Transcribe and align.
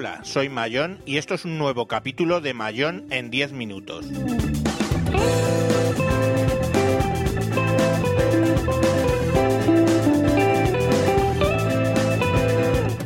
Hola, 0.00 0.20
soy 0.22 0.48
Mayón 0.48 1.00
y 1.06 1.16
esto 1.16 1.34
es 1.34 1.44
un 1.44 1.58
nuevo 1.58 1.88
capítulo 1.88 2.40
de 2.40 2.54
Mayón 2.54 3.06
en 3.10 3.32
10 3.32 3.50
minutos. 3.50 4.06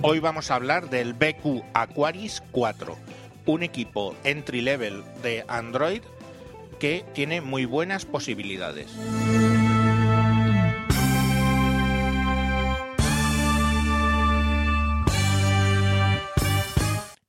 Hoy 0.03 0.19
vamos 0.19 0.51
a 0.51 0.55
hablar 0.55 0.91
del 0.91 1.15
BQ 1.15 1.63
Aquaris 1.73 2.43
4, 2.51 2.99
un 3.47 3.63
equipo 3.63 4.15
entry 4.23 4.61
level 4.61 5.03
de 5.23 5.47
Android 5.49 6.03
que 6.79 7.07
tiene 7.15 7.41
muy 7.41 7.65
buenas 7.65 8.05
posibilidades. 8.05 8.91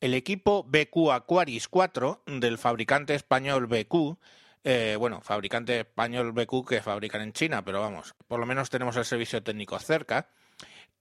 El 0.03 0.15
equipo 0.15 0.65
BQ 0.65 1.13
Aquaris 1.13 1.69
4 1.69 2.23
del 2.25 2.57
fabricante 2.57 3.15
español 3.15 3.67
BQ, 3.67 4.17
eh, 4.65 4.97
bueno, 4.99 5.21
fabricante 5.21 5.79
español 5.79 6.33
BQ 6.33 6.67
que 6.67 6.81
fabrican 6.81 7.21
en 7.21 7.31
China, 7.31 7.63
pero 7.63 7.79
vamos, 7.79 8.13
por 8.27 8.37
lo 8.41 8.45
menos 8.45 8.69
tenemos 8.69 8.97
el 8.97 9.05
servicio 9.05 9.41
técnico 9.41 9.79
cerca, 9.79 10.27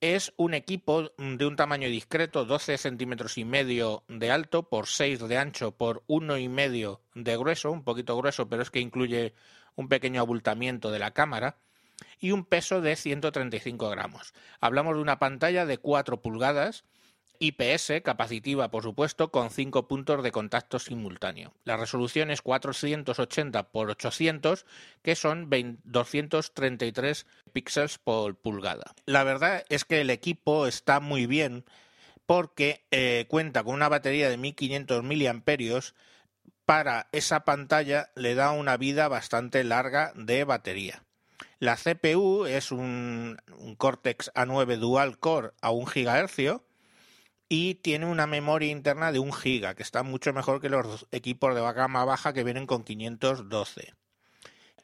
es 0.00 0.32
un 0.36 0.54
equipo 0.54 1.10
de 1.18 1.44
un 1.44 1.56
tamaño 1.56 1.88
discreto, 1.88 2.44
12 2.44 2.78
centímetros 2.78 3.38
y 3.38 3.44
medio 3.44 4.04
de 4.06 4.30
alto 4.30 4.68
por 4.68 4.86
6 4.86 5.26
de 5.26 5.36
ancho 5.36 5.72
por 5.72 6.04
uno 6.06 6.38
y 6.38 6.48
medio 6.48 7.00
de 7.16 7.36
grueso, 7.36 7.72
un 7.72 7.82
poquito 7.82 8.16
grueso, 8.16 8.48
pero 8.48 8.62
es 8.62 8.70
que 8.70 8.78
incluye 8.78 9.34
un 9.74 9.88
pequeño 9.88 10.20
abultamiento 10.20 10.92
de 10.92 11.00
la 11.00 11.10
cámara 11.10 11.56
y 12.20 12.30
un 12.30 12.44
peso 12.44 12.80
de 12.80 12.94
135 12.94 13.90
gramos. 13.90 14.32
Hablamos 14.60 14.94
de 14.94 15.02
una 15.02 15.18
pantalla 15.18 15.66
de 15.66 15.78
4 15.78 16.22
pulgadas 16.22 16.84
IPS, 17.38 18.02
capacitiva 18.02 18.70
por 18.70 18.82
supuesto, 18.82 19.30
con 19.30 19.50
5 19.50 19.88
puntos 19.88 20.22
de 20.22 20.32
contacto 20.32 20.78
simultáneo. 20.78 21.52
La 21.64 21.76
resolución 21.76 22.30
es 22.30 22.42
480 22.42 23.58
x 23.58 23.68
800, 23.72 24.66
que 25.02 25.16
son 25.16 25.50
233 25.50 27.26
píxeles 27.52 27.98
por 27.98 28.36
pulgada. 28.36 28.94
La 29.06 29.24
verdad 29.24 29.64
es 29.68 29.84
que 29.84 30.00
el 30.00 30.10
equipo 30.10 30.66
está 30.66 31.00
muy 31.00 31.26
bien 31.26 31.64
porque 32.26 32.84
eh, 32.90 33.26
cuenta 33.28 33.64
con 33.64 33.74
una 33.74 33.88
batería 33.88 34.30
de 34.30 34.36
1500 34.36 35.02
miliamperios. 35.02 35.94
Para 36.64 37.08
esa 37.10 37.44
pantalla 37.44 38.10
le 38.14 38.36
da 38.36 38.52
una 38.52 38.76
vida 38.76 39.08
bastante 39.08 39.64
larga 39.64 40.12
de 40.14 40.44
batería. 40.44 41.02
La 41.58 41.76
CPU 41.76 42.46
es 42.46 42.70
un, 42.70 43.38
un 43.58 43.74
Cortex 43.74 44.32
A9 44.34 44.76
Dual 44.76 45.18
Core 45.18 45.50
a 45.60 45.70
1 45.72 45.86
GHz 45.92 46.62
y 47.54 47.74
tiene 47.74 48.06
una 48.06 48.26
memoria 48.26 48.70
interna 48.70 49.12
de 49.12 49.18
1 49.18 49.30
GB, 49.30 49.74
que 49.74 49.82
está 49.82 50.02
mucho 50.02 50.32
mejor 50.32 50.58
que 50.58 50.70
los 50.70 51.06
equipos 51.12 51.54
de 51.54 51.60
gama 51.60 52.02
baja 52.02 52.32
que 52.32 52.44
vienen 52.44 52.66
con 52.66 52.82
512. 52.82 53.92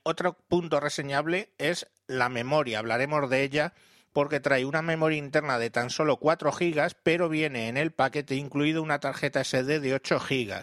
Otro 0.03 0.35
punto 0.35 0.79
reseñable 0.79 1.49
es 1.57 1.87
la 2.09 2.29
memoria, 2.29 2.81
hablaremos 2.81 3.31
de 3.31 3.43
ella 3.43 3.73
porque 4.13 4.41
trae 4.41 4.67
una 4.67 4.83
memoria 4.83 5.17
interna 5.17 5.59
de 5.59 5.71
tan 5.71 5.89
solo 5.89 6.19
4 6.19 6.53
GB, 6.53 6.93
pero 7.03 7.31
viene 7.31 7.69
en 7.69 7.79
el 7.79 7.91
paquete 7.91 8.35
incluido 8.35 8.83
una 8.83 9.01
tarjeta 9.01 9.43
SD 9.43 9.81
de 9.81 9.95
8 9.95 10.19
GB, 10.29 10.63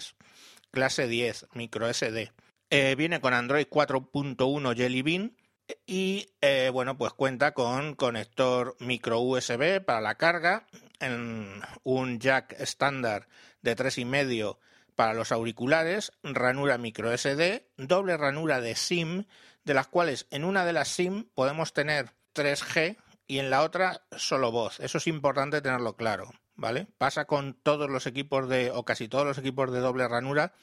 clase 0.69 1.07
10, 1.07 1.47
micro 1.55 1.91
SD. 1.91 2.31
Eh, 2.69 2.93
viene 2.95 3.19
con 3.19 3.33
Android 3.33 3.65
4.1 3.65 4.75
Jelly 4.75 5.01
Bean 5.01 5.35
y 5.85 6.29
eh, 6.41 6.69
bueno, 6.71 6.97
pues 6.97 7.13
cuenta 7.13 7.53
con 7.53 7.95
conector 7.95 8.75
micro 8.79 9.19
USB 9.19 9.83
para 9.83 10.01
la 10.01 10.15
carga, 10.15 10.67
en 10.99 11.61
un 11.83 12.19
jack 12.19 12.53
estándar 12.59 13.27
de 13.61 13.75
3,5 13.75 14.57
para 14.95 15.13
los 15.13 15.31
auriculares, 15.31 16.11
ranura 16.23 16.77
micro 16.77 17.15
SD, 17.15 17.67
doble 17.77 18.17
ranura 18.17 18.61
de 18.61 18.75
SIM, 18.75 19.25
de 19.63 19.73
las 19.73 19.87
cuales 19.87 20.27
en 20.31 20.45
una 20.45 20.65
de 20.65 20.73
las 20.73 20.87
SIM 20.87 21.25
podemos 21.33 21.73
tener 21.73 22.13
3G 22.33 22.97
y 23.27 23.39
en 23.39 23.49
la 23.49 23.63
otra 23.63 24.05
solo 24.15 24.51
voz. 24.51 24.79
Eso 24.79 24.99
es 24.99 25.07
importante 25.07 25.61
tenerlo 25.61 25.95
claro, 25.95 26.31
¿vale? 26.55 26.87
Pasa 26.97 27.25
con 27.25 27.55
todos 27.55 27.89
los 27.89 28.05
equipos 28.07 28.47
de, 28.47 28.71
o 28.71 28.85
casi 28.85 29.07
todos 29.07 29.25
los 29.25 29.37
equipos 29.37 29.71
de 29.71 29.79
doble 29.79 30.07
ranura. 30.07 30.53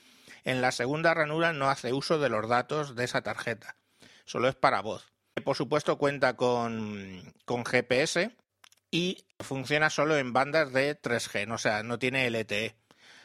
En 0.44 0.62
la 0.62 0.72
segunda 0.72 1.12
ranura 1.12 1.52
no 1.52 1.68
hace 1.68 1.92
uso 1.92 2.18
de 2.18 2.28
los 2.28 2.48
datos 2.48 2.94
de 2.94 3.04
esa 3.04 3.22
tarjeta 3.22 3.76
solo 4.32 4.48
es 4.48 4.54
para 4.54 4.80
voz. 4.80 5.12
Por 5.44 5.56
supuesto 5.56 5.98
cuenta 5.98 6.36
con, 6.36 7.34
con 7.44 7.66
GPS 7.66 8.34
y 8.90 9.26
funciona 9.40 9.90
solo 9.90 10.16
en 10.16 10.32
bandas 10.32 10.72
de 10.72 10.98
3G, 10.98 11.52
o 11.52 11.58
sea, 11.58 11.82
no 11.82 11.98
tiene 11.98 12.30
LTE. 12.30 12.74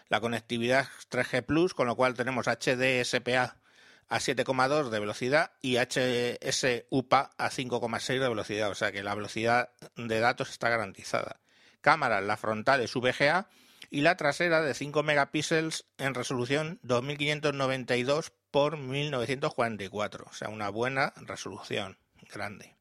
La 0.09 0.19
conectividad 0.19 0.81
es 0.81 1.09
3G 1.09 1.45
Plus, 1.45 1.73
con 1.73 1.87
lo 1.87 1.95
cual 1.95 2.13
tenemos 2.15 2.45
HDSPA 2.45 3.57
a 4.09 4.19
7,2 4.19 4.89
de 4.89 4.99
velocidad 4.99 5.51
y 5.61 5.77
HSUPA 5.77 7.31
a 7.37 7.49
5,6 7.49 8.19
de 8.19 8.29
velocidad, 8.29 8.69
o 8.69 8.75
sea 8.75 8.91
que 8.91 9.03
la 9.03 9.15
velocidad 9.15 9.69
de 9.95 10.19
datos 10.19 10.49
está 10.49 10.69
garantizada. 10.69 11.39
Cámara, 11.79 12.19
la 12.19 12.35
frontal 12.35 12.81
es 12.81 12.93
VGA 12.93 13.47
y 13.89 14.01
la 14.01 14.17
trasera 14.17 14.61
de 14.61 14.73
5 14.73 15.03
megapíxeles 15.03 15.85
en 15.97 16.13
resolución 16.13 16.79
2592 16.83 18.33
por 18.51 18.77
1944, 18.77 20.25
o 20.29 20.33
sea, 20.33 20.49
una 20.49 20.69
buena 20.69 21.13
resolución 21.17 21.97
grande. 22.31 22.75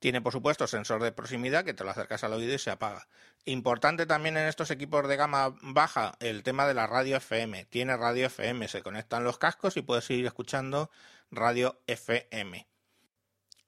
Tiene, 0.00 0.22
por 0.22 0.32
supuesto, 0.32 0.66
sensor 0.66 1.02
de 1.02 1.12
proximidad 1.12 1.64
que 1.64 1.74
te 1.74 1.84
lo 1.84 1.90
acercas 1.90 2.24
al 2.24 2.32
oído 2.32 2.54
y 2.54 2.58
se 2.58 2.70
apaga. 2.70 3.06
Importante 3.44 4.06
también 4.06 4.38
en 4.38 4.46
estos 4.46 4.70
equipos 4.70 5.06
de 5.06 5.16
gama 5.16 5.54
baja 5.60 6.14
el 6.20 6.42
tema 6.42 6.66
de 6.66 6.74
la 6.74 6.86
radio 6.86 7.18
FM. 7.18 7.66
Tiene 7.66 7.96
radio 7.96 8.26
FM, 8.26 8.66
se 8.68 8.82
conectan 8.82 9.24
los 9.24 9.36
cascos 9.36 9.76
y 9.76 9.82
puedes 9.82 10.08
ir 10.10 10.24
escuchando 10.24 10.90
radio 11.30 11.80
FM. 11.86 12.66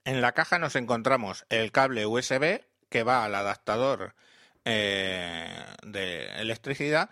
En 0.05 0.21
la 0.23 0.33
caja 0.33 0.59
nos 0.59 0.75
encontramos 0.75 1.45
el 1.51 1.71
cable 1.71 2.07
USB 2.07 2.63
que 2.89 3.03
va 3.03 3.25
al 3.25 3.35
adaptador 3.35 4.15
eh, 4.65 5.65
de 5.83 6.27
electricidad, 6.41 7.11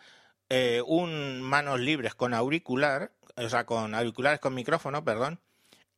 eh, 0.48 0.82
un 0.86 1.42
manos 1.42 1.78
libres 1.78 2.14
con 2.14 2.32
auricular 2.32 3.12
o 3.36 3.48
sea, 3.48 3.66
con 3.66 3.94
auriculares 3.94 4.40
con 4.40 4.54
micrófono, 4.54 5.04
perdón, 5.04 5.40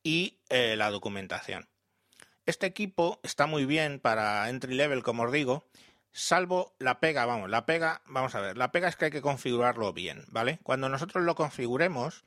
y 0.03 0.39
eh, 0.49 0.77
la 0.77 0.91
documentación. 0.91 1.69
Este 2.47 2.67
equipo 2.67 3.21
está 3.23 3.47
muy 3.47 3.67
bien 3.67 4.01
para 4.01 4.49
entry 4.49 4.75
level, 4.75 5.03
como 5.03 5.25
os 5.25 5.33
digo, 5.33 5.69
salvo 6.13 6.75
la 6.79 7.01
pega, 7.01 7.25
vamos, 7.25 7.49
la 7.49 7.67
pega, 7.67 8.03
vamos 8.07 8.35
a 8.35 8.41
ver, 8.41 8.57
la 8.57 8.73
pega 8.73 8.89
es 8.89 8.97
que 8.97 9.07
hay 9.07 9.11
que 9.11 9.23
configurarlo 9.23 9.93
bien, 9.93 10.25
¿vale? 10.29 10.59
Cuando 10.63 10.89
nosotros 10.89 11.25
lo 11.25 11.35
configuremos, 11.35 12.25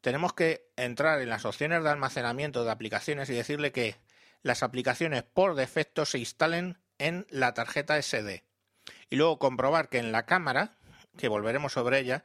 tenemos 0.00 0.32
que 0.34 0.68
entrar 0.76 1.20
en 1.20 1.28
las 1.28 1.44
opciones 1.44 1.82
de 1.82 1.90
almacenamiento 1.90 2.64
de 2.64 2.70
aplicaciones 2.70 3.28
y 3.28 3.34
decirle 3.34 3.72
que 3.72 3.96
las 4.42 4.62
aplicaciones 4.62 5.24
por 5.24 5.56
defecto 5.56 6.06
se 6.06 6.18
instalen 6.18 6.78
en 6.98 7.26
la 7.28 7.54
tarjeta 7.54 8.00
SD. 8.00 8.44
Y 9.10 9.16
luego 9.16 9.38
comprobar 9.38 9.88
que 9.88 9.98
en 9.98 10.12
la 10.12 10.26
cámara, 10.26 10.76
que 11.16 11.28
volveremos 11.28 11.72
sobre 11.72 11.98
ella, 11.98 12.24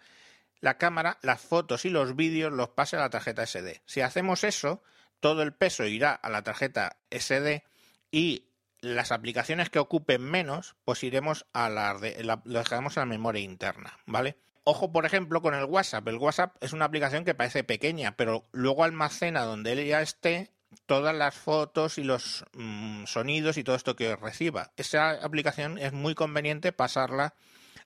la 0.62 0.78
cámara, 0.78 1.18
las 1.22 1.42
fotos 1.42 1.86
y 1.86 1.90
los 1.90 2.16
vídeos 2.16 2.54
los 2.54 2.70
pase 2.70 2.96
a 2.96 3.00
la 3.00 3.10
tarjeta 3.10 3.46
SD. 3.46 3.82
Si 3.86 4.02
hacemos 4.02 4.44
eso, 4.44 4.82
todo 5.20 5.42
el 5.42 5.54
peso 5.54 5.86
irá 5.86 6.14
a 6.14 6.30
la 6.30 6.44
tarjeta 6.44 6.98
SD 7.10 7.64
y 8.12 8.48
las 8.80 9.12
aplicaciones 9.12 9.70
que 9.70 9.80
ocupen 9.80 10.22
menos, 10.22 10.76
pues 10.86 11.04
iremos 11.04 11.46
a 11.54 11.70
la, 11.70 11.94
lo 11.94 12.60
dejaremos 12.60 12.98
en 12.98 13.02
la 13.02 13.06
memoria 13.06 13.42
interna, 13.42 14.00
¿vale? 14.06 14.38
Ojo, 14.64 14.92
por 14.92 15.06
ejemplo, 15.06 15.42
con 15.42 15.56
el 15.56 15.66
WhatsApp. 15.66 16.08
El 16.08 16.18
WhatsApp 16.18 16.56
es 16.62 16.74
una 16.74 16.86
aplicación 16.86 17.26
que 17.26 17.34
parece 17.34 17.64
pequeña, 17.64 18.16
pero 18.16 18.44
luego 18.52 18.84
almacena 18.84 19.44
donde 19.44 19.72
él 19.72 19.86
ya 19.86 20.02
esté 20.02 20.52
todas 20.86 21.16
las 21.16 21.36
fotos 21.36 21.98
y 21.98 22.04
los 22.04 22.46
mm, 22.54 23.06
sonidos 23.06 23.58
y 23.58 23.64
todo 23.64 23.76
esto 23.76 23.96
que 23.96 24.16
reciba. 24.16 24.72
Esa 24.78 25.12
aplicación 25.12 25.80
es 25.80 25.94
muy 25.94 26.14
conveniente 26.14 26.72
pasarla 26.72 27.34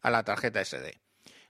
a 0.02 0.12
la 0.12 0.24
tarjeta 0.24 0.64
SD 0.64 1.05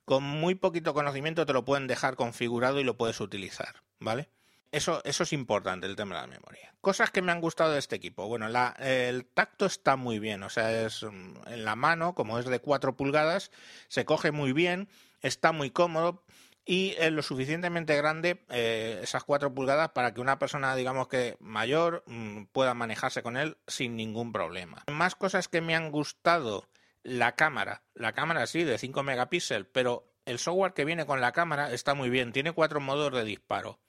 con 0.05 0.23
muy 0.23 0.55
poquito 0.55 0.93
conocimiento 0.93 1.45
te 1.45 1.53
lo 1.53 1.65
pueden 1.65 1.87
dejar 1.87 2.15
configurado 2.15 2.79
y 2.79 2.83
lo 2.83 2.95
puedes 2.95 3.19
utilizar, 3.19 3.81
¿vale? 3.99 4.29
Eso, 4.71 5.01
eso 5.05 5.23
es 5.23 5.33
importante, 5.33 5.87
el 5.87 5.95
tema 5.95 6.15
de 6.15 6.21
la 6.21 6.27
memoria. 6.27 6.73
Cosas 6.81 7.09
que 7.09 7.21
me 7.21 7.31
han 7.31 7.39
gustado 7.41 7.71
de 7.71 7.79
este 7.79 7.95
equipo. 7.95 8.27
Bueno, 8.27 8.47
el 8.79 9.25
tacto 9.25 9.65
está 9.65 9.95
muy 9.95 10.19
bien, 10.19 10.43
o 10.43 10.49
sea, 10.49 10.85
es 10.85 11.03
mm, 11.03 11.47
en 11.47 11.65
la 11.65 11.75
mano, 11.75 12.13
como 12.13 12.37
es 12.39 12.45
de 12.45 12.59
4 12.59 12.95
pulgadas, 12.95 13.51
se 13.87 14.05
coge 14.05 14.31
muy 14.31 14.53
bien, 14.53 14.89
está 15.21 15.51
muy 15.51 15.71
cómodo 15.71 16.23
y 16.65 16.95
es 16.97 17.11
lo 17.11 17.21
suficientemente 17.21 17.95
grande, 17.95 18.43
eh, 18.49 18.99
esas 19.01 19.23
4 19.23 19.53
pulgadas, 19.53 19.91
para 19.91 20.13
que 20.13 20.21
una 20.21 20.39
persona, 20.39 20.75
digamos 20.75 21.07
que 21.07 21.37
mayor, 21.39 22.03
mm, 22.07 22.45
pueda 22.51 22.73
manejarse 22.73 23.23
con 23.23 23.37
él 23.37 23.57
sin 23.67 23.95
ningún 23.95 24.33
problema. 24.33 24.83
Más 24.91 25.15
cosas 25.15 25.47
que 25.47 25.61
me 25.61 25.75
han 25.75 25.91
gustado 25.91 26.67
la 27.05 27.35
cámara. 27.35 27.83
La 27.93 28.13
cámara 28.13 28.47
sí, 28.47 28.63
de 28.63 28.77
5 28.77 29.03
megapíxeles, 29.03 29.67
pero 29.71 30.11
el 30.25 30.39
software 30.39 30.73
que 30.73 30.85
viene 30.85 31.05
con 31.05 31.21
la 31.21 31.31
cámara 31.31 31.71
está 31.71 31.93
muy 31.93 32.09
bien. 32.09 32.33
Tiene 32.33 32.51
cuatro 32.51 32.81
modos 32.81 33.13
de 33.13 33.23
disparo. 33.23 33.79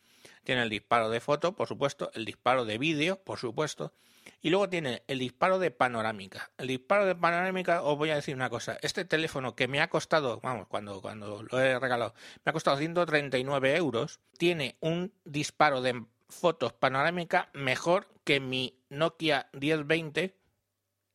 Tiene 0.44 0.62
el 0.62 0.70
disparo 0.70 1.08
de 1.08 1.20
foto, 1.20 1.56
por 1.56 1.66
supuesto, 1.66 2.10
el 2.14 2.24
disparo 2.24 2.64
de 2.64 2.78
vídeo, 2.78 3.22
por 3.24 3.38
supuesto, 3.38 3.94
y 4.42 4.50
luego 4.50 4.68
tiene 4.68 5.02
el 5.08 5.18
disparo 5.18 5.58
de 5.58 5.70
panorámica. 5.70 6.50
El 6.58 6.68
disparo 6.68 7.06
de 7.06 7.16
panorámica, 7.16 7.82
os 7.82 7.96
voy 7.96 8.10
a 8.10 8.16
decir 8.16 8.34
una 8.34 8.50
cosa, 8.50 8.76
este 8.82 9.04
teléfono 9.04 9.56
que 9.56 9.66
me 9.66 9.80
ha 9.80 9.88
costado, 9.88 10.40
vamos, 10.42 10.68
cuando, 10.68 11.00
cuando 11.00 11.42
lo 11.42 11.60
he 11.60 11.78
regalado, 11.78 12.14
me 12.44 12.50
ha 12.50 12.52
costado 12.52 12.76
139 12.76 13.76
euros, 13.76 14.20
tiene 14.36 14.76
un 14.80 15.12
disparo 15.24 15.80
de 15.80 16.04
fotos 16.28 16.72
panorámica 16.72 17.48
mejor 17.54 18.08
que 18.24 18.40
mi 18.40 18.78
Nokia 18.88 19.48
1020 19.52 20.36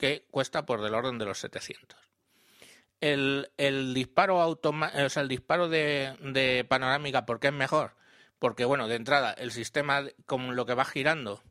que 0.02 0.26
cuesta 0.32 0.66
por 0.66 0.82
del 0.82 0.96
orden 0.96 1.20
de 1.20 1.26
los 1.26 1.40
700. 1.40 1.96
El, 3.02 3.46
disparo 3.94 4.40
o 4.40 5.10
sea, 5.10 5.22
el 5.22 5.28
disparo 5.28 5.70
de, 5.70 6.18
de, 6.22 6.66
panorámica, 6.68 7.28
¿por 7.28 7.40
qué 7.40 7.48
es 7.48 7.54
mejor? 7.54 7.96
Porque, 8.40 8.66
bueno, 8.66 8.88
de 8.88 8.96
entrada, 8.96 9.32
el 9.32 9.52
sistema 9.52 10.04
con 10.26 10.56
lo 10.56 10.66
que 10.66 10.74
va 10.74 10.86
girando 10.86 11.44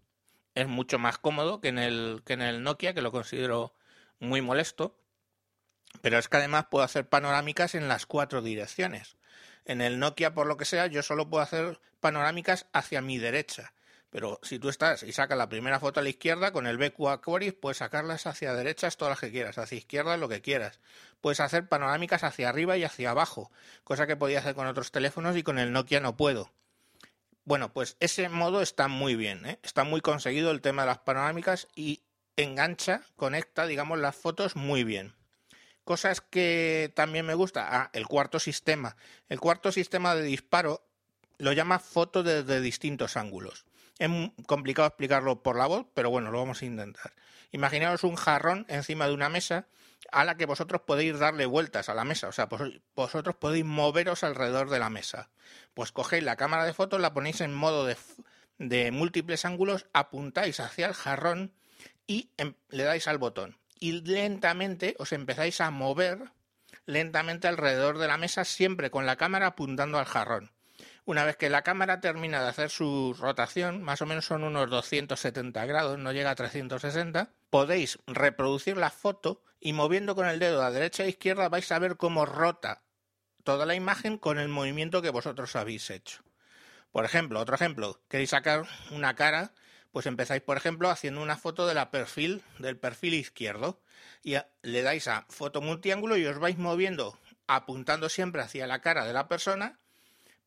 es 0.57 0.67
mucho 0.67 0.99
más 0.99 1.17
cómodo 1.19 1.61
que 1.61 1.69
en 1.69 1.79
el, 1.79 2.23
que 2.27 2.33
en 2.33 2.43
el 2.43 2.65
Nokia, 2.65 2.93
que 2.93 3.03
lo 3.03 3.13
considero 3.13 3.77
muy 4.19 4.43
molesto. 4.43 4.99
Pero 6.03 6.19
es 6.19 6.29
que 6.29 6.39
además 6.39 6.67
puedo 6.73 6.85
hacer 6.85 7.09
panorámicas 7.09 7.77
en 7.77 7.87
las 7.87 8.07
cuatro 8.07 8.43
direcciones. 8.43 9.17
En 9.65 9.81
el 9.81 10.01
Nokia, 10.01 10.35
por 10.35 10.49
lo 10.49 10.57
que 10.57 10.65
sea, 10.65 10.89
yo 10.89 11.05
solo 11.05 11.31
puedo 11.31 11.45
hacer 11.45 11.81
panorámicas 12.01 12.67
hacia 12.73 13.01
mi 13.01 13.19
derecha. 13.19 13.75
Pero 14.11 14.41
si 14.43 14.59
tú 14.59 14.69
estás 14.69 15.05
y 15.05 15.13
sacas 15.13 15.39
la 15.39 15.49
primera 15.49 15.79
foto 15.79 16.01
a 16.01 16.03
la 16.03 16.09
izquierda, 16.09 16.53
con 16.53 16.67
el 16.67 16.79
BQ 16.79 17.09
Aquaris 17.09 17.55
puedes 17.55 17.79
sacarlas 17.79 18.27
hacia 18.27 18.55
derechas 18.55 18.97
todas 18.97 19.13
las 19.13 19.21
que 19.21 19.31
quieras, 19.31 19.57
hacia 19.59 19.79
izquierda 19.79 20.17
lo 20.17 20.29
que 20.29 20.43
quieras. 20.43 20.81
Puedes 21.21 21.39
hacer 21.39 21.69
panorámicas 21.69 22.25
hacia 22.25 22.49
arriba 22.49 22.77
y 22.77 22.83
hacia 22.83 23.11
abajo, 23.11 23.53
cosa 23.85 24.09
que 24.09 24.17
podía 24.17 24.41
hacer 24.41 24.57
con 24.57 24.67
otros 24.67 24.91
teléfonos 24.91 25.37
y 25.37 25.45
con 25.45 25.59
el 25.59 25.73
Nokia 25.73 26.01
no 26.01 26.17
puedo. 26.17 26.51
Bueno, 27.45 27.73
pues 27.73 27.97
ese 28.01 28.29
modo 28.29 28.63
está 28.63 28.89
muy 28.89 29.15
bien, 29.15 29.47
¿eh? 29.47 29.59
está 29.63 29.85
muy 29.85 30.01
conseguido 30.01 30.51
el 30.51 30.61
tema 30.61 30.83
de 30.83 30.89
las 30.89 30.99
panorámicas 30.99 31.69
y 31.75 32.03
engancha, 32.37 33.03
conecta, 33.17 33.67
digamos, 33.67 33.99
las 33.99 34.17
fotos 34.17 34.57
muy 34.57 34.83
bien. 34.83 35.15
Cosas 35.85 36.21
que 36.21 36.93
también 36.95 37.27
me 37.27 37.35
gusta, 37.35 37.67
ah, 37.71 37.91
el 37.93 38.07
cuarto 38.07 38.39
sistema. 38.39 38.97
El 39.29 39.41
cuarto 39.41 39.73
sistema 39.73 40.15
de 40.15 40.23
disparo 40.23 40.85
lo 41.41 41.53
llama 41.53 41.79
foto 41.79 42.23
desde 42.23 42.61
distintos 42.61 43.17
ángulos. 43.17 43.65
Es 43.99 44.11
complicado 44.47 44.89
explicarlo 44.89 45.43
por 45.43 45.57
la 45.57 45.67
voz, 45.67 45.87
pero 45.95 46.11
bueno, 46.11 46.31
lo 46.31 46.39
vamos 46.39 46.63
a 46.63 46.67
intentar. 46.67 47.13
Imaginaos 47.51 48.05
un 48.05 48.17
jarrón 48.17 48.67
encima 48.69 49.07
de 49.07 49.15
una 49.15 49.29
mesa 49.29 49.67
a 50.13 50.25
la 50.25 50.37
que 50.37 50.47
vosotros 50.47 50.83
podéis 50.87 51.19
darle 51.19 51.47
vueltas 51.47 51.89
a 51.89 51.95
la 51.95 52.05
mesa, 52.05 52.29
o 52.29 52.33
sea, 52.33 52.49
vosotros 52.95 53.37
podéis 53.37 53.65
moveros 53.65 54.25
alrededor 54.25 54.71
de 54.71 54.79
la 54.79 54.91
mesa. 54.91 55.31
Pues 55.75 55.93
cogéis 55.93 56.25
la 56.25 56.37
cámara 56.37 56.65
de 56.65 56.73
fotos, 56.73 57.01
la 57.01 57.13
ponéis 57.13 57.41
en 57.41 57.55
modo 57.55 57.87
de, 58.59 58.91
múltiples 58.93 59.45
ángulos, 59.45 59.87
apuntáis 59.93 60.61
hacia 60.61 60.87
el 60.87 60.95
jarrón 60.95 61.53
y 62.07 62.31
em, 62.39 62.55
le 62.69 62.85
dais 62.85 63.09
al 63.09 63.19
botón. 63.19 63.59
Y 63.79 63.93
lentamente 64.03 64.95
os 64.99 65.13
empezáis 65.13 65.61
a 65.61 65.71
mover 65.71 66.33
lentamente 66.87 67.49
alrededor 67.49 67.99
de 67.99 68.09
la 68.09 68.19
mesa, 68.19 68.45
siempre 68.45 68.91
con 68.91 69.07
la 69.07 69.17
cámara 69.17 69.49
apuntando 69.49 69.99
al 69.99 70.07
jarrón. 70.07 70.51
Una 71.05 71.25
vez 71.25 71.37
que 71.37 71.51
la 71.51 71.63
cámara 71.63 72.01
termina 72.01 72.43
de 72.43 72.49
hacer 72.49 72.71
su 72.71 73.17
rotación, 73.19 73.83
más 73.83 74.03
o 74.03 74.07
menos 74.07 74.27
son 74.27 74.45
unos 74.45 74.69
270 74.69 75.65
grados, 75.67 75.99
no 75.99 76.13
llega 76.13 76.31
a 76.31 76.35
360, 76.35 77.31
podéis 77.49 77.99
reproducir 78.07 78.77
la 78.77 78.91
foto 78.91 79.43
y 79.61 79.73
moviendo 79.73 80.15
con 80.15 80.29
el 80.29 80.39
dedo 80.39 80.63
a 80.63 80.71
derecha 80.71 81.05
e 81.05 81.11
izquierda 81.11 81.49
vais 81.49 81.71
a 81.73 81.79
ver 81.79 81.97
cómo 81.97 82.27
rota 82.27 82.83
toda 83.45 83.67
la 83.67 83.75
imagen 83.75 84.19
con 84.19 84.39
el 84.39 84.49
movimiento 84.49 85.03
que 85.03 85.11
vosotros 85.11 85.57
habéis 85.57 85.91
hecho. 85.91 86.23
Por 86.93 87.05
ejemplo, 87.05 87.41
otro 87.41 87.55
ejemplo, 87.55 88.01
queréis 88.09 88.31
sacar 88.31 88.67
una 88.91 89.15
cara, 89.15 89.53
pues 89.93 90.07
empezáis, 90.07 90.43
por 90.43 90.57
ejemplo, 90.57 90.91
haciendo 90.91 91.23
una 91.23 91.37
foto 91.37 91.67
de 91.67 91.75
la 91.75 91.91
perfil, 91.91 92.43
del 92.59 92.79
perfil 92.79 93.15
izquierdo, 93.15 93.81
y 94.23 94.37
le 94.63 94.83
dais 94.83 95.09
a 95.09 95.27
foto 95.29 95.61
multiángulo 95.61 96.17
y 96.17 96.27
os 96.27 96.39
vais 96.39 96.59
moviendo 96.59 97.19
apuntando 97.47 98.09
siempre 98.09 98.43
hacia 98.43 98.67
la 98.67 98.81
cara 98.81 99.05
de 99.05 99.13
la 99.13 99.29
persona 99.29 99.81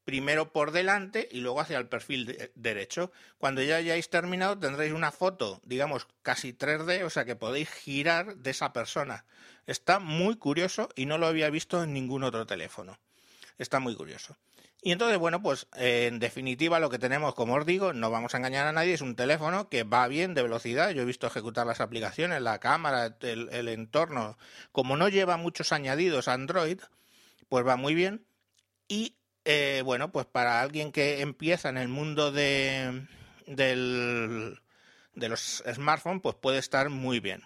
primero 0.06 0.52
por 0.52 0.72
delante 0.72 1.28
y 1.32 1.40
luego 1.40 1.62
hacia 1.62 1.78
el 1.78 1.88
perfil 1.88 2.52
derecho. 2.56 3.12
Cuando 3.38 3.62
ya 3.62 3.78
hayáis 3.78 4.10
terminado 4.10 4.58
tendréis 4.58 4.94
una 4.94 5.12
foto, 5.12 5.62
digamos, 5.64 6.08
casi 6.22 6.54
3D, 6.54 7.04
o 7.04 7.10
sea 7.10 7.26
que 7.26 7.36
podéis 7.36 7.70
girar 7.70 8.38
de 8.38 8.52
esa 8.52 8.74
persona. 8.74 9.26
Está 9.66 10.00
muy 10.00 10.36
curioso 10.36 10.90
y 10.96 11.06
no 11.06 11.18
lo 11.18 11.28
había 11.28 11.50
visto 11.50 11.84
en 11.84 11.94
ningún 11.94 12.24
otro 12.24 12.46
teléfono. 12.46 13.00
Está 13.58 13.80
muy 13.80 13.96
curioso. 13.96 14.36
Y 14.86 14.92
entonces, 14.92 15.18
bueno, 15.18 15.42
pues 15.42 15.68
en 15.76 16.20
definitiva 16.20 16.82
lo 16.82 16.90
que 16.90 17.00
tenemos, 17.00 17.34
como 17.36 17.54
os 17.54 17.66
digo, 17.66 17.94
no 17.94 18.12
vamos 18.12 18.34
a 18.34 18.38
engañar 18.38 18.68
a 18.68 18.74
nadie, 18.74 18.94
es 18.94 19.00
un 19.00 19.16
teléfono 19.16 19.70
que 19.70 19.84
va 19.84 20.10
bien 20.10 20.34
de 20.34 20.42
velocidad. 20.42 20.90
Yo 20.90 21.04
he 21.04 21.06
visto 21.06 21.26
ejecutar 21.26 21.66
las 21.66 21.80
aplicaciones, 21.80 22.42
la 22.42 22.60
cámara, 22.60 23.16
el, 23.22 23.48
el 23.54 23.70
entorno. 23.70 24.38
Como 24.74 24.98
no 24.98 25.08
lleva 25.08 25.38
muchos 25.38 25.72
añadidos 25.72 26.28
Android, 26.28 26.82
pues 27.48 27.66
va 27.66 27.78
muy 27.78 27.96
bien. 27.96 28.26
Y 28.90 29.16
eh, 29.46 29.82
bueno, 29.86 30.12
pues 30.12 30.26
para 30.26 30.62
alguien 30.62 30.92
que 30.92 31.22
empieza 31.22 31.70
en 31.70 31.78
el 31.78 31.88
mundo 31.88 32.32
de, 32.32 33.08
de 33.46 35.30
los 35.30 35.64
smartphones, 35.74 36.22
pues 36.22 36.36
puede 36.36 36.60
estar 36.60 36.90
muy 36.90 37.20
bien. 37.20 37.44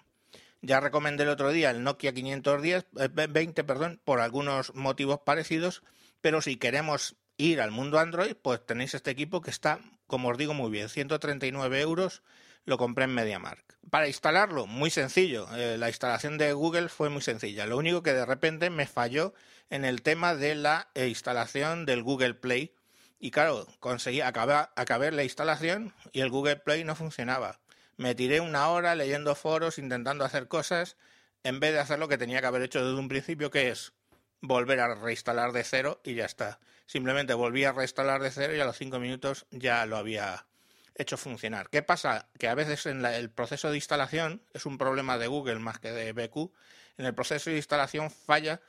Ya 0.60 0.80
recomendé 0.80 1.22
el 1.22 1.28
otro 1.28 1.50
día 1.50 1.70
el 1.70 1.84
Nokia 1.84 2.12
510, 2.12 2.86
20, 2.92 3.60
eh, 3.60 3.64
perdón, 3.64 4.00
por 4.04 4.20
algunos 4.20 4.74
motivos 4.74 5.20
parecidos, 5.24 5.82
pero 6.20 6.42
si 6.42 6.56
queremos 6.56 7.16
ir 7.36 7.60
al 7.60 7.70
mundo 7.70 7.98
Android, 8.00 8.34
pues 8.34 8.64
tenéis 8.66 8.94
este 8.94 9.12
equipo 9.12 9.40
que 9.40 9.50
está, 9.50 9.78
como 10.08 10.28
os 10.28 10.38
digo, 10.38 10.54
muy 10.54 10.70
bien, 10.70 10.88
139 10.88 11.80
euros, 11.80 12.22
lo 12.68 12.76
compré 12.76 13.04
en 13.04 13.14
MediaMark. 13.14 13.78
Para 13.90 14.08
instalarlo, 14.08 14.66
muy 14.66 14.90
sencillo, 14.90 15.48
eh, 15.56 15.78
la 15.78 15.88
instalación 15.88 16.36
de 16.36 16.52
Google 16.52 16.90
fue 16.90 17.08
muy 17.08 17.22
sencilla, 17.22 17.64
lo 17.64 17.78
único 17.78 18.02
que 18.02 18.12
de 18.12 18.26
repente 18.26 18.68
me 18.68 18.86
falló 18.86 19.32
en 19.70 19.86
el 19.86 20.02
tema 20.02 20.34
de 20.34 20.54
la 20.54 20.90
eh, 20.94 21.08
instalación 21.08 21.86
del 21.86 22.02
Google 22.02 22.34
Play. 22.34 22.74
Y 23.18 23.30
claro, 23.30 23.66
conseguí 23.80 24.20
acabar, 24.20 24.70
acabar 24.76 25.14
la 25.14 25.24
instalación 25.24 25.94
y 26.12 26.20
el 26.20 26.28
Google 26.28 26.56
Play 26.56 26.84
no 26.84 26.94
funcionaba. 26.94 27.58
Me 27.96 28.14
tiré 28.14 28.40
una 28.40 28.68
hora 28.68 28.94
leyendo 28.94 29.34
foros, 29.34 29.78
intentando 29.78 30.26
hacer 30.26 30.46
cosas, 30.46 30.98
en 31.44 31.60
vez 31.60 31.72
de 31.72 31.80
hacer 31.80 31.98
lo 31.98 32.06
que 32.06 32.18
tenía 32.18 32.42
que 32.42 32.46
haber 32.48 32.62
hecho 32.62 32.84
desde 32.84 33.00
un 33.00 33.08
principio, 33.08 33.50
que 33.50 33.70
es 33.70 33.94
volver 34.42 34.80
a 34.80 34.94
reinstalar 34.94 35.52
de 35.52 35.64
cero 35.64 36.02
y 36.04 36.14
ya 36.14 36.26
está. 36.26 36.60
Simplemente 36.84 37.32
volví 37.32 37.64
a 37.64 37.72
reinstalar 37.72 38.20
de 38.20 38.30
cero 38.30 38.54
y 38.54 38.60
a 38.60 38.66
los 38.66 38.76
cinco 38.76 38.98
minutos 38.98 39.46
ya 39.50 39.86
lo 39.86 39.96
había 39.96 40.46
hecho 40.94 41.16
funcionar. 41.16 41.70
¿Qué 41.70 41.82
pasa? 41.82 42.28
Que 42.38 42.48
a 42.48 42.54
veces 42.54 42.86
en 42.86 43.04
el 43.04 43.30
proceso 43.30 43.70
de 43.70 43.76
instalación, 43.76 44.42
es 44.52 44.66
un 44.66 44.78
problema 44.78 45.18
de 45.18 45.26
Google 45.26 45.58
más 45.58 45.78
que 45.78 45.92
de 45.92 46.12
BQ, 46.12 46.52
en 46.98 47.06
el 47.06 47.14
proceso 47.14 47.50
de 47.50 47.56
instalación 47.56 48.10
falla 48.10 48.60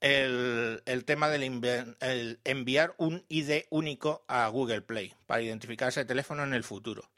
el, 0.00 0.82
el 0.86 1.04
tema 1.04 1.28
del 1.28 1.42
el 2.00 2.40
enviar 2.44 2.94
un 2.96 3.24
ID 3.28 3.64
único 3.70 4.24
a 4.28 4.48
Google 4.48 4.82
Play 4.82 5.14
para 5.26 5.42
identificar 5.42 5.88
ese 5.88 6.04
teléfono 6.04 6.42
en 6.42 6.54
el 6.54 6.64
futuro. 6.64 7.10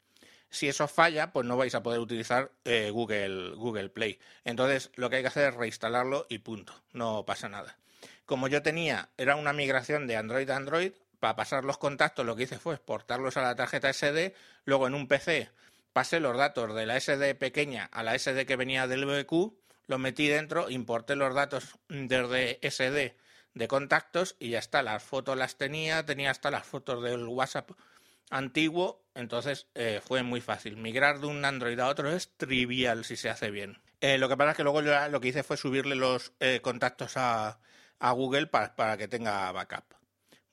Si 0.49 0.67
eso 0.67 0.87
falla, 0.87 1.31
pues 1.31 1.47
no 1.47 1.57
vais 1.57 1.73
a 1.73 1.81
poder 1.81 1.99
utilizar 1.99 2.51
eh, 2.63 2.91
Google, 2.91 3.55
Google 3.55 3.89
Play. 3.89 4.19
Entonces 4.43 4.91
lo 4.95 5.09
que 5.09 5.17
hay 5.17 5.21
que 5.23 5.29
hacer 5.29 5.49
es 5.49 5.55
reinstalarlo 5.55 6.27
y 6.29 6.39
punto. 6.39 6.73
No 6.91 7.25
pasa 7.25 7.49
nada. 7.49 7.77
Como 8.25 8.47
yo 8.47 8.61
tenía, 8.61 9.09
era 9.17 9.35
una 9.35 9.51
migración 9.51 10.05
de 10.05 10.15
Android 10.15 10.49
a 10.49 10.55
Android, 10.55 10.93
para 11.23 11.37
pasar 11.37 11.63
los 11.63 11.77
contactos 11.77 12.25
lo 12.25 12.35
que 12.35 12.43
hice 12.43 12.59
fue 12.59 12.73
exportarlos 12.73 13.37
a 13.37 13.43
la 13.43 13.55
tarjeta 13.55 13.93
SD, 13.93 14.35
luego 14.65 14.87
en 14.87 14.93
un 14.93 15.07
PC 15.07 15.49
pasé 15.93 16.19
los 16.19 16.35
datos 16.35 16.75
de 16.75 16.85
la 16.85 16.99
SD 16.99 17.35
pequeña 17.35 17.85
a 17.93 18.03
la 18.03 18.19
SD 18.19 18.45
que 18.45 18.57
venía 18.57 18.87
del 18.87 19.05
BQ 19.05 19.53
lo 19.87 19.99
metí 19.99 20.27
dentro, 20.27 20.69
importé 20.69 21.15
los 21.15 21.33
datos 21.33 21.79
desde 21.87 22.59
SD 22.61 23.15
de 23.53 23.67
contactos 23.69 24.35
y 24.37 24.49
ya 24.49 24.59
está, 24.59 24.83
las 24.83 25.01
fotos 25.01 25.37
las 25.37 25.55
tenía, 25.55 26.05
tenía 26.05 26.29
hasta 26.29 26.51
las 26.51 26.67
fotos 26.67 27.01
del 27.01 27.25
WhatsApp 27.25 27.71
antiguo, 28.29 29.01
entonces 29.15 29.67
eh, 29.75 30.01
fue 30.03 30.23
muy 30.23 30.41
fácil. 30.41 30.75
Migrar 30.75 31.21
de 31.21 31.27
un 31.27 31.45
Android 31.45 31.79
a 31.79 31.87
otro 31.87 32.11
es 32.11 32.35
trivial 32.35 33.05
si 33.05 33.15
se 33.15 33.29
hace 33.29 33.49
bien. 33.49 33.77
Eh, 34.01 34.17
lo 34.17 34.27
que 34.27 34.35
pasa 34.35 34.51
es 34.51 34.57
que 34.57 34.63
luego 34.63 34.81
lo 34.81 35.21
que 35.21 35.29
hice 35.29 35.43
fue 35.43 35.55
subirle 35.55 35.95
los 35.95 36.33
eh, 36.41 36.59
contactos 36.61 37.13
a, 37.15 37.59
Google 38.01 38.47
para, 38.47 38.97
que 38.97 39.07
tenga 39.07 39.49
backup. 39.53 40.02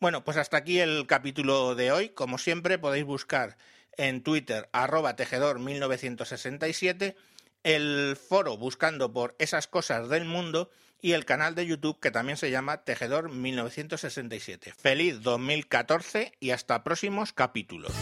Bueno, 0.00 0.24
pues 0.24 0.38
hasta 0.38 0.56
aquí 0.56 0.80
el 0.80 1.06
capítulo 1.06 1.74
de 1.74 1.92
hoy. 1.92 2.08
Como 2.08 2.38
siempre, 2.38 2.78
podéis 2.78 3.04
buscar 3.04 3.58
en 3.98 4.22
Twitter 4.22 4.70
arroba 4.72 5.14
tejedor 5.14 5.58
1967 5.58 7.16
el 7.64 8.16
foro 8.16 8.56
buscando 8.56 9.12
por 9.12 9.36
esas 9.38 9.66
cosas 9.66 10.08
del 10.08 10.24
mundo 10.24 10.70
y 11.02 11.12
el 11.12 11.26
canal 11.26 11.54
de 11.54 11.66
YouTube 11.66 12.00
que 12.00 12.10
también 12.10 12.38
se 12.38 12.50
llama 12.50 12.78
Tejedor 12.78 13.30
1967. 13.30 14.72
Feliz 14.74 15.20
2014 15.20 16.32
y 16.40 16.50
hasta 16.50 16.82
próximos 16.82 17.34
capítulos. 17.34 17.92